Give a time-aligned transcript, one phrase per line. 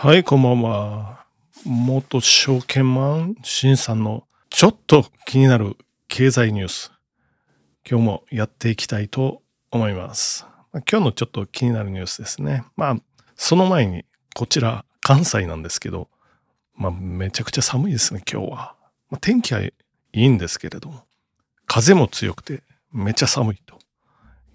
[0.00, 1.26] はい、こんばんは。
[1.64, 6.92] 元証券マン、シンさんのちょっと気になる経済ニュース。
[7.84, 10.46] 今日もやっていきたいと思います。
[10.72, 12.62] 今日のちょっと気になるニュースですね。
[12.76, 12.96] まあ、
[13.34, 14.04] その前に、
[14.36, 16.08] こちら、関西なんですけど、
[16.76, 18.76] まあ、めちゃくちゃ寒いですね、今日は。
[19.10, 19.72] まあ、天気はい
[20.12, 21.02] いんですけれども、
[21.66, 22.62] 風も強くて、
[22.92, 23.80] めちゃ寒いと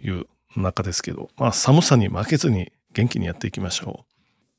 [0.00, 4.11] いう中ですけど、まあ、寒さに負けずに元気にやっていきましょう。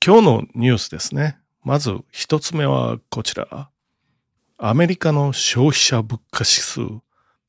[0.06, 1.38] 今日のニュースですね。
[1.64, 3.70] まず一つ目はこちら。
[4.58, 6.82] アメリカの消費者物価指数。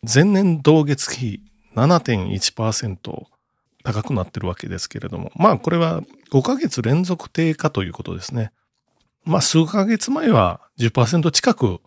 [0.02, 1.42] 前年同月比
[1.74, 3.24] 7.1%
[3.82, 5.32] 高くなってるわけですけれども。
[5.34, 8.52] まあこれは5ヶ月連続低下ということですね。
[9.24, 11.80] まあ数ヶ月前は10%近く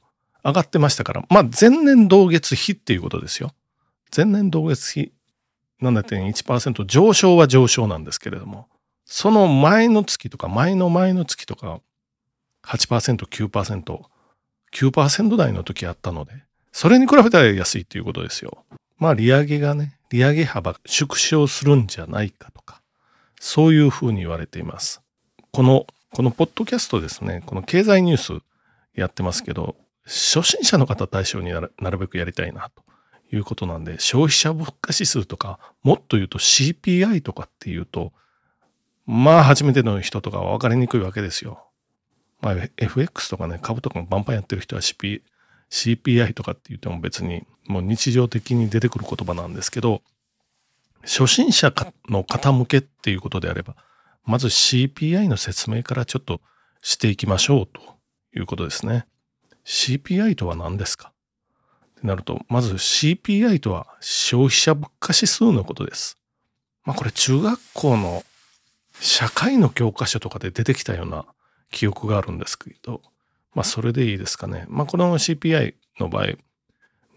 [0.44, 3.54] 上がってましたから、まあ前年同月比っていうことですよ。
[4.14, 5.14] 前年同月比
[5.82, 8.68] 7.1%上昇は上昇なんですけれども。
[9.10, 11.80] その前の月とか前の前の月とか
[12.64, 14.02] 8%、9%、
[14.74, 16.34] 9%台の時あったので、
[16.74, 18.66] それに比べたら安いということですよ。
[18.98, 22.82] まあ利上げがね、利上げ幅縮小するんじゃないかとか、
[23.40, 25.02] そういうふうに言われています。
[25.54, 28.44] この、このポッドキャストですね、この経済ニュース
[28.94, 32.84] やってますけど、初心者の方対象になるなるべくやりたいなと
[33.34, 38.12] いうことなんで、消費者物価指数とか、もっと言うと CPI とかっていうと、
[39.08, 41.66] まあ初めての人とかは分かりにくいわけですよ。
[42.42, 45.22] まあ FX とかね、株とかもバンバンやってる人は CP
[45.72, 50.02] CPI とかって言っても別にもう日常的に出てくる言葉なんですけど、
[51.04, 51.74] 初心者
[52.10, 53.76] の方向けっていうことであれば、
[54.26, 56.42] まず CPI の説明からちょっと
[56.82, 57.82] していきましょうと
[58.36, 59.08] いうことですね。
[59.66, 61.14] CPI とは何ですか？
[61.98, 66.18] ってなると、まず CPI とは消費者物価指数のことです。
[66.84, 68.24] まあこれ中学校の
[69.00, 71.26] 社会の教科書とかで出てきたような
[71.72, 73.02] 記憶があるんですけど、
[73.54, 74.66] まあそれでいいですかね。
[74.70, 76.28] まあこの CPI の場合、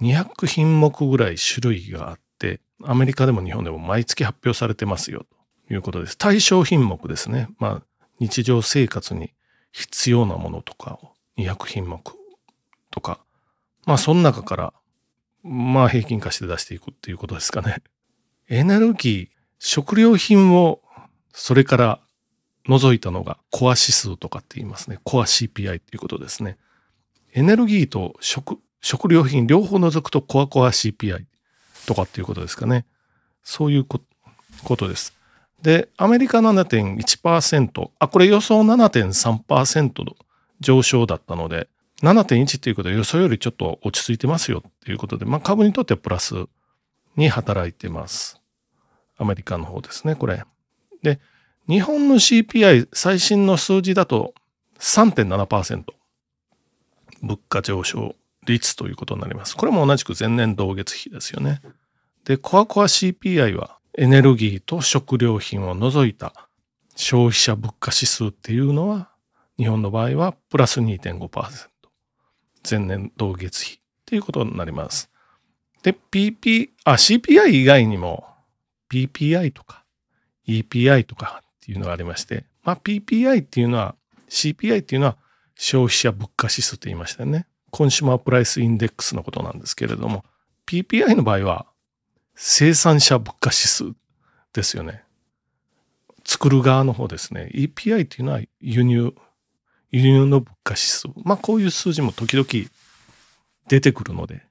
[0.00, 5.26] 200品目ぐらい種類があって、アメリカでも日本でも毎月発表されてますよ
[5.68, 6.16] ということです。
[6.16, 7.48] 対象品目ですね。
[7.58, 9.32] まあ日常生活に
[9.72, 12.00] 必要なものとかを200品目
[12.90, 13.20] とか、
[13.86, 14.72] まあその中から
[15.42, 17.82] まあ平均化して出していくっていうことですかね。
[18.48, 20.80] エネルギー、食料品を
[21.32, 22.00] それから
[22.66, 24.98] 除いたのがコア指数とかって言いますね。
[25.04, 26.56] コア CPI っていうことですね。
[27.32, 31.24] エネルギーと食、食料品両方除くとコアコア CPI
[31.86, 32.84] とかっていうことですかね。
[33.42, 34.00] そういうこ
[34.76, 35.14] とです。
[35.62, 40.16] で、アメリカ7.1%、あ、これ予想7.3%の
[40.60, 41.68] 上昇だったので、
[42.02, 46.46] 7.1っていうことは予想よりちょっと落ち着いてますよっていうことで、まあ株にとってはプラス
[47.16, 48.40] に働いてます。
[49.18, 50.44] アメリカの方ですね、これ。
[51.02, 51.20] で、
[51.68, 54.34] 日本の CPI 最新の数字だと
[54.78, 55.84] 3.7%
[57.22, 58.16] 物価上昇
[58.46, 59.56] 率ということになります。
[59.56, 61.60] これも同じく前年同月比ですよね。
[62.24, 66.48] で、コアコア CPI はエネルギーと食料品を除いた
[66.96, 69.10] 消費者物価指数っていうのは
[69.58, 71.68] 日本の場合はプラス2.5%
[72.68, 75.10] 前年同月比っていうことになります。
[75.82, 78.26] で、PP、あ、CPI 以外にも
[78.90, 79.79] PPI とか
[80.50, 83.94] EPI とかっていうのがありまして、まあ、PPI っていうのは、
[84.28, 85.16] CPI っていうのは
[85.56, 87.46] 消費者物価指数と言いましたよね。
[87.70, 90.24] Consumer Price Index のことなんですけれども、
[90.66, 91.66] PPI の場合は
[92.34, 93.92] 生産者物価指数
[94.52, 95.04] ですよね。
[96.24, 97.50] 作る側の方ですね。
[97.54, 99.14] EPI っていうのは輸入、
[99.90, 101.08] 輸入の物価指数。
[101.24, 102.46] まあこういう数字も時々
[103.68, 104.42] 出てくるので、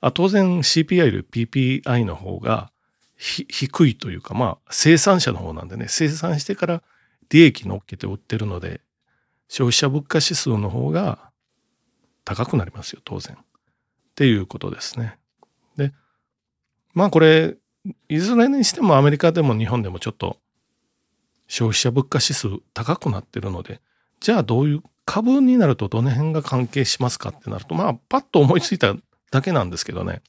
[0.00, 2.70] あ当然 CPI より PPI の方が
[3.18, 6.82] 低いというか、まあ、生産者の方なんでね、生産してから
[7.30, 8.80] 利益乗っけて売ってるので、
[9.48, 11.30] 消費者物価指数の方が
[12.24, 13.36] 高くなりますよ、当然。
[13.36, 13.38] っ
[14.14, 15.18] ていうことですね。
[15.76, 15.92] で、
[16.94, 17.56] まあこれ、
[18.08, 20.38] いずれにしてもアメリカでも日本でもちょっと
[21.48, 23.80] 消費者物価指数高くなってるので、
[24.20, 28.94] じゃあどういう株になるとどの辺が関係しますかってなると、まあパッと思いついた
[29.30, 30.22] だけなんですけどね。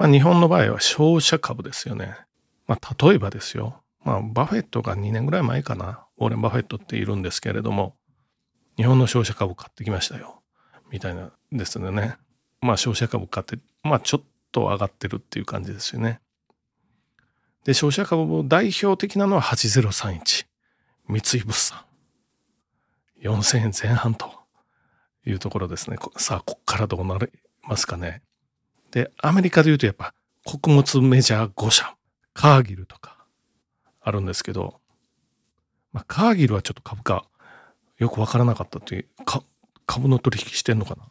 [0.00, 2.16] まあ、日本の場合は商社株ですよね。
[2.66, 3.82] まあ、例えばですよ。
[4.02, 6.06] まあ、バフェットが2年ぐらい前かな。
[6.16, 7.94] ウォーレン・バフェットっているんですけれども、
[8.78, 10.42] 日本の商社株買ってきましたよ。
[10.90, 12.16] みたいなですよね。
[12.62, 16.22] まあ、商社株買って、まあ、ちょっと上がってるっていう感じですよね。
[17.64, 20.46] で、商社株代表的なのは8031。
[21.08, 21.78] 三井物産。
[23.20, 24.32] 4000円前半と
[25.26, 25.98] いうところですね。
[26.16, 27.28] さあ、こっからどうなり
[27.64, 28.22] ますかね。
[28.90, 30.14] で、アメリカで言うとやっぱ
[30.44, 31.94] 穀物メジャー5社、
[32.34, 33.16] カーギルとか
[34.00, 34.80] あるんですけど、
[35.92, 37.24] まあ、カーギルはちょっと株価
[37.98, 39.08] よくわからなかったという、
[39.86, 41.04] 株の取引してんのかな。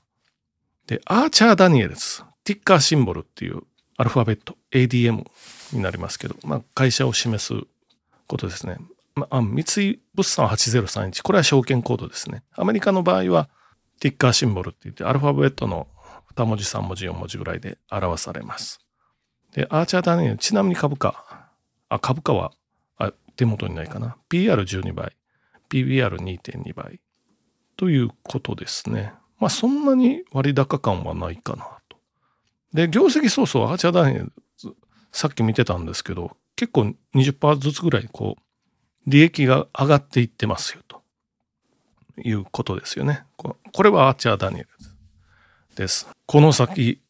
[0.88, 3.62] で、アーチャー・ダニエルズ、ティッカーシンボルっていう
[3.98, 5.26] アルファベット、ADM
[5.74, 7.54] になりますけど、まあ、会社を示す
[8.28, 8.78] ことですね。
[9.16, 12.44] まあ、三井物産8031、これは証券コードですね。
[12.54, 13.50] アメリカの場合は、
[14.00, 15.88] ティッカーシンボルって言って、アルファベットの
[16.36, 18.80] 2文字、3文字、4文字ぐらいで表されます。
[19.54, 21.50] で、アーチャーダニエル、ちなみに株価、
[21.90, 22.52] あ、株価は、
[22.98, 24.18] あ手元にないかな。
[24.30, 25.16] PR12 倍、
[25.70, 27.00] PBR2.2 倍
[27.78, 29.14] ということですね。
[29.40, 31.98] まあそんなに割高感はないかなと。
[32.74, 34.34] で、業績総数はアーチャーダニエル、
[35.12, 38.42] さっき見てたんですけど、結構20%ずつぐらいこう、
[39.08, 41.02] 利益が上がっていってますよと
[42.22, 43.24] いうことですよね。
[43.38, 44.89] これはアーチャーダニエルです。
[45.76, 47.02] ですこの先、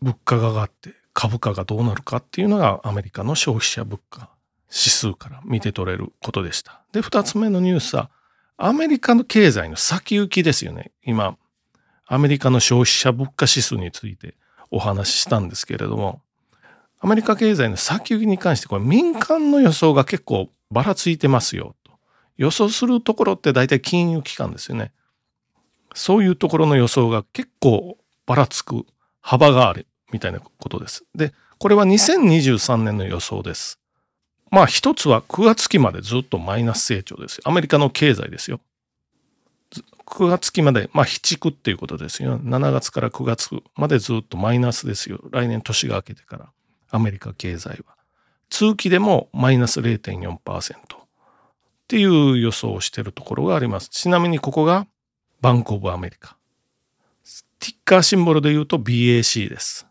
[0.00, 4.30] 物価が上がって株価がどうなるかっていうのがアメリカの消費者物価
[4.70, 6.82] 指数から見て取れることでした。
[6.92, 8.10] で、二つ目のニュースは、
[8.56, 10.92] アメリカの経済の先行きですよね。
[11.04, 11.36] 今、
[12.06, 14.34] アメリカの消費者物価指数について
[14.70, 16.20] お話ししたんですけれども、
[17.00, 21.92] アメリカ経済の先行きに関して、これ民間の予想が結構ばらついてますよと。
[22.36, 24.92] 予想するところって大体金融機関ですよね。
[25.96, 27.96] そういうところの予想が結構
[28.26, 28.84] ばらつく
[29.22, 31.04] 幅があるみたいなことです。
[31.14, 33.80] で、これは2023年の予想です。
[34.50, 37.42] まあ一つは9月期までずっとマイナス成長ですよ。
[37.46, 38.60] アメリカの経済ですよ。
[40.06, 42.38] 9月期まで、まあ、非畜っていうことですよ。
[42.38, 45.18] 7月から9月までずっとマイナスですよ。
[45.32, 46.52] 来年年が明けてから、
[46.90, 47.96] アメリカ経済は。
[48.48, 50.84] 通期でもマイナス0.4%っ
[51.88, 53.88] ていう予想をしているところがあります。
[53.88, 54.86] ちなみにここが
[55.40, 56.36] バンコブアメリカ。
[57.22, 59.86] スティッカーシンボルで言うと BAC です。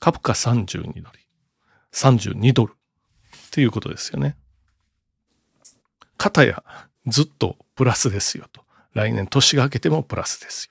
[0.00, 1.18] 株価32ドル。
[1.92, 4.36] 32ドルっていうことですよね。
[6.16, 6.62] かたや
[7.06, 8.62] ずっとプラスですよと。
[8.94, 10.70] 来年年が明けてもプラスです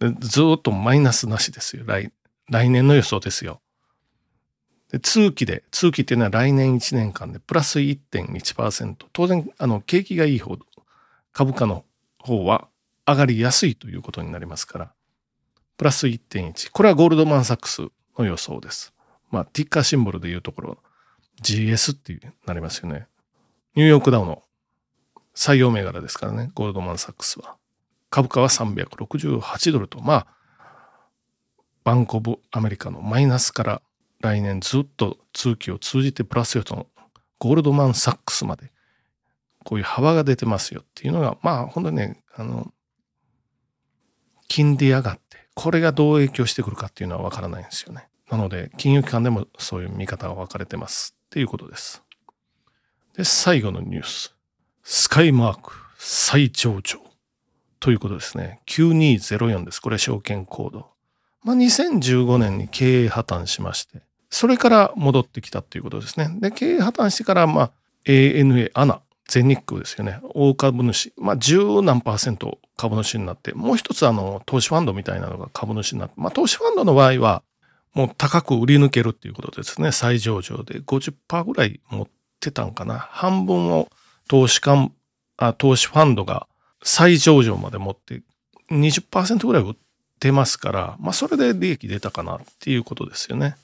[0.00, 0.14] よ。
[0.20, 1.84] ずっとマイナスなしですよ。
[1.86, 2.12] 来
[2.48, 3.60] 来年の予想ですよ。
[4.90, 8.96] で通期で、通期っていうのは来年1年間でプラス1.1%。
[9.12, 10.66] 当然、あの、景気がいいほど、
[11.32, 11.84] 株価の
[12.22, 12.68] 方は
[13.06, 14.92] 上がりやすいということになりますから、
[15.76, 16.70] プラス1.1。
[16.70, 17.88] これはゴールドマンサックス
[18.18, 18.92] の予想です。
[19.30, 20.78] まあ、ティッカーシンボルでいうところ、
[21.42, 23.06] GS っていうなりますよね。
[23.74, 24.42] ニューヨークダウの
[25.34, 27.56] 採用銘柄ですからね、ゴールドマンサックスは。
[28.10, 30.26] 株価は368ドルと、まあ、
[31.84, 33.82] バンコブアメリカのマイナスから
[34.20, 36.86] 来年ずっと通期を通じてプラス予想の
[37.38, 38.70] ゴールドマンサックスまで
[39.64, 42.72] こういう幅が出てますよっていうのがまあ本当にねあの
[44.48, 48.08] 金利上がってこれがどう影響してくるかっていうのはわからないんですよね。
[48.30, 52.02] なので金融機関でもそういう見方が分かれてますっていうことです。
[53.16, 54.34] で最後のニュース
[54.82, 56.98] スカイマーク再上場
[57.80, 58.60] ということですね。
[58.66, 59.80] 9204です。
[59.80, 60.86] これ証券コード。
[61.42, 66.28] まあ、2015年に経営破綻しまして、それから戻ってきたということですね。
[66.40, 67.70] で、経営破綻してから、まあ、
[68.04, 70.18] ANA、アナ、全日空ですよね。
[70.34, 77.44] 大株主、まあ、十何パーセント株主になって、もう一つ、あの、投資ファンドみたいなのが株主になって、まあ、投資ファンドの場合は、
[77.94, 79.92] もう高く売り抜けるっていうことですね。
[79.92, 82.08] 再上場で50%ぐらい持っ
[82.40, 82.98] てたんかな。
[82.98, 83.88] 半分を
[84.28, 84.90] 投資家、
[85.36, 86.48] あ投資ファンドが
[86.82, 88.22] 再上場まで持って
[88.70, 89.74] 20%ぐらい売っ
[90.18, 93.56] てますから、まあ、それで利益出たかなっていうことですよね。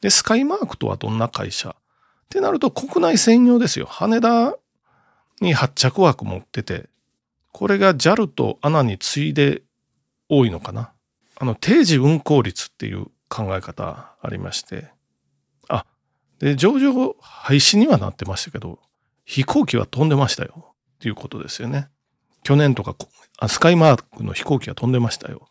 [0.00, 1.70] で、スカイマークとはどんな会社？
[1.70, 1.74] っ
[2.30, 3.86] てなると国内専用ですよ。
[3.86, 4.56] 羽田
[5.40, 6.88] に発着枠持ってて、
[7.52, 9.62] これが JAL と ANA に次いで
[10.28, 10.92] 多いのかな。
[11.36, 14.90] あの、定時運行率っていう考え方ありまして、
[15.68, 15.86] あ、
[16.38, 18.78] で、上場廃止にはなってましたけど、
[19.24, 21.88] 飛行機は飛んでましたよっていうことですよね。
[22.42, 22.96] 去年とか、
[23.48, 25.48] スカイマークの飛行機は飛んでましたよ。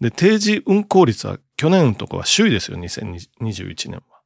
[0.00, 4.20] で、定時運行率は去年とかは首位ですよ、2021年は。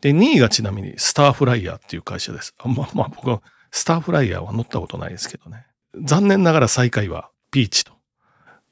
[0.00, 2.54] で、2位がちなみにスターフライヤーっていう会社です。
[2.58, 3.42] あまあまあ僕は
[3.74, 5.66] スターフライヤーは乗ったことないですけどね。
[6.00, 7.92] 残念ながら最下位はピーチと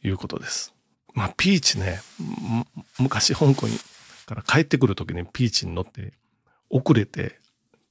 [0.04, 0.74] いうことです。
[1.12, 2.00] まあピーチね、
[3.00, 3.66] 昔香港
[4.26, 6.12] から帰ってくる時にピーチに乗って
[6.70, 7.40] 遅れて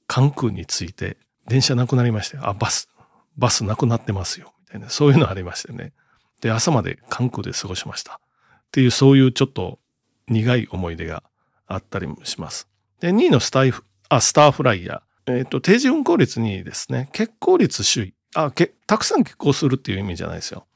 [0.06, 2.88] 関空に着いて電車なくなりまして、あ、バス、
[3.36, 4.54] バスなくなってますよ。
[4.60, 5.92] みたいな、そういうのありましてね。
[6.40, 8.14] で、朝まで関空で過ごしました。
[8.14, 8.18] っ
[8.72, 9.78] ていう、そういうちょっと
[10.28, 11.22] 苦い思い出が
[11.66, 12.68] あったりもします。
[13.00, 15.11] で、2位のスタイフ、あ、スターフライヤー。
[15.26, 17.08] えっ、ー、と、定時運行率2位ですね。
[17.12, 18.14] 結構率首位。
[18.34, 20.66] あ、け、たくさん結婚するっていう意味じゃないですよ。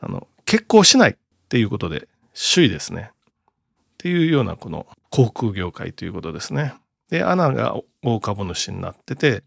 [0.00, 1.16] あの、結婚しないっ
[1.48, 3.10] ていうことで、首位ですね。
[3.12, 6.74] っていうような、この航空業界ということですね。
[7.10, 9.42] で、アナが大株主になってて、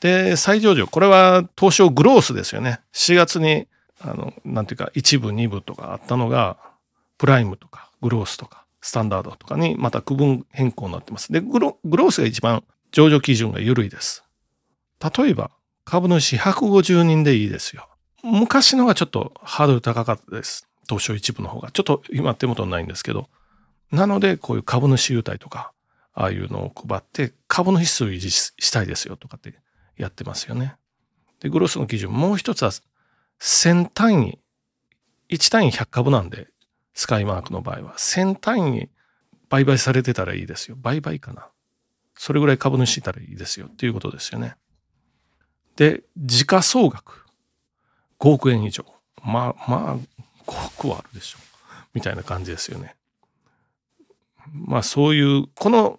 [0.00, 2.80] で、再上場、これは東証グロースですよね。
[2.92, 3.68] 4月に、
[4.00, 6.58] あの、なんていうか、一部、二部とかあったのが、
[7.18, 11.32] プライムとか、グロースとか、スタンダードとかにまた区分変更になってます。
[11.32, 14.24] で、グログロースが一番上場基準が緩いです。
[15.16, 15.50] 例えば、
[15.84, 17.88] 株主150人でいいですよ。
[18.22, 20.68] 昔のがちょっとハードル高かったです。
[20.88, 21.70] 東証一部の方が。
[21.70, 23.28] ちょっと今手元にないんですけど。
[23.90, 25.72] なので、こういう株主優待とか、
[26.14, 29.54] ああいうのを配って、株主数維持したいですよとかって
[29.96, 30.76] やってますよね。
[31.40, 32.70] で、グロスの基準、もう一つは、
[33.40, 34.38] 1000単位、
[35.30, 36.48] 1単位100株なんで、
[36.94, 38.90] スカイマークの場合は、1000単位
[39.48, 40.76] 売買されてたらいいですよ。
[40.78, 41.48] 売買かな。
[42.22, 44.54] それぐらい株主いたらいいですよっていうことですよね。
[45.74, 47.26] で、時価総額、
[48.20, 48.84] 5億円以上。
[49.24, 49.96] まあ、まあ、
[50.46, 51.42] 5億はあるでしょう。
[51.94, 52.94] みたいな感じですよね。
[54.52, 55.98] まあそういう、この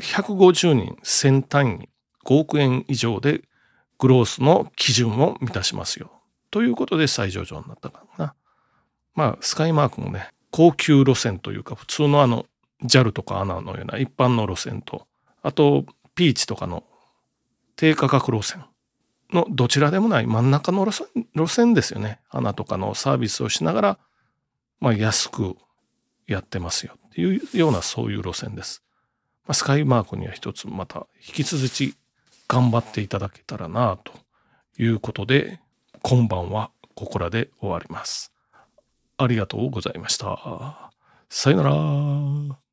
[0.00, 1.88] 150人1000単位
[2.24, 3.42] 5億円以上で
[4.00, 6.10] グロースの基準を満たしますよ。
[6.50, 8.34] ということで再上場になったかな。
[9.14, 12.44] まあ、スカイマークもね、高級路線というか、普通のあの、
[12.82, 15.06] JAL とか ANA のような一般の路線と、
[15.44, 15.84] あと、
[16.14, 16.84] ピーチとかの
[17.76, 18.64] 低価格路線
[19.30, 22.20] のどちらでもない真ん中の路線ですよね。
[22.32, 23.98] ANA とかのサービスをしながら、
[24.80, 25.56] まあ、安く
[26.26, 28.82] やってますよっていうようなそういう路線です。
[29.46, 31.94] まあ、スカイマークには一つまた引き続き
[32.48, 34.12] 頑張っていただけたらなと
[34.78, 35.60] いうことで、
[36.00, 38.32] 今晩はここらで終わります。
[39.18, 40.90] ありがとうございました。
[41.28, 42.63] さよなら。